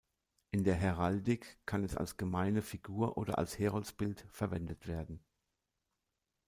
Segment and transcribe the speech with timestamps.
[0.49, 5.23] In der Heraldik kann es als gemeine Figur oder als Heroldsbild verwendet werden.